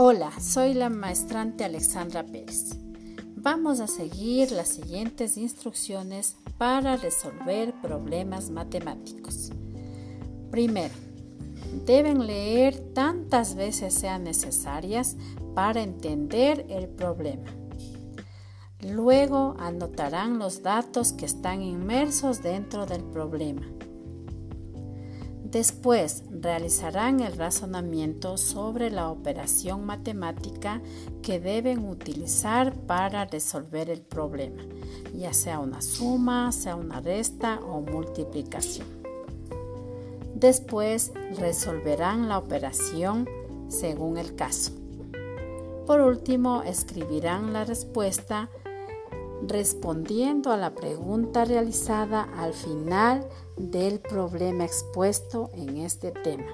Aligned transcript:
Hola, 0.00 0.30
soy 0.40 0.74
la 0.74 0.90
maestrante 0.90 1.64
Alexandra 1.64 2.22
Pérez. 2.24 2.76
Vamos 3.34 3.80
a 3.80 3.88
seguir 3.88 4.52
las 4.52 4.68
siguientes 4.68 5.36
instrucciones 5.36 6.36
para 6.56 6.96
resolver 6.96 7.74
problemas 7.82 8.48
matemáticos. 8.50 9.50
Primero, 10.52 10.94
deben 11.84 12.28
leer 12.28 12.78
tantas 12.94 13.56
veces 13.56 13.92
sean 13.92 14.22
necesarias 14.22 15.16
para 15.56 15.82
entender 15.82 16.64
el 16.68 16.86
problema. 16.86 17.50
Luego 18.88 19.56
anotarán 19.58 20.38
los 20.38 20.62
datos 20.62 21.12
que 21.12 21.26
están 21.26 21.60
inmersos 21.60 22.40
dentro 22.40 22.86
del 22.86 23.02
problema. 23.02 23.62
Después 25.50 26.24
realizarán 26.30 27.20
el 27.20 27.34
razonamiento 27.34 28.36
sobre 28.36 28.90
la 28.90 29.08
operación 29.08 29.86
matemática 29.86 30.82
que 31.22 31.40
deben 31.40 31.88
utilizar 31.88 32.74
para 32.74 33.24
resolver 33.24 33.88
el 33.88 34.02
problema, 34.02 34.62
ya 35.14 35.32
sea 35.32 35.58
una 35.58 35.80
suma, 35.80 36.52
sea 36.52 36.76
una 36.76 37.00
resta 37.00 37.60
o 37.60 37.80
multiplicación. 37.80 38.86
Después 40.34 41.12
resolverán 41.38 42.28
la 42.28 42.36
operación 42.36 43.26
según 43.68 44.18
el 44.18 44.34
caso. 44.34 44.72
Por 45.86 46.02
último, 46.02 46.62
escribirán 46.62 47.54
la 47.54 47.64
respuesta 47.64 48.50
respondiendo 49.46 50.50
a 50.52 50.56
la 50.56 50.74
pregunta 50.74 51.44
realizada 51.44 52.22
al 52.36 52.52
final 52.52 53.28
del 53.56 54.00
problema 54.00 54.64
expuesto 54.64 55.50
en 55.54 55.78
este 55.78 56.10
tema. 56.10 56.46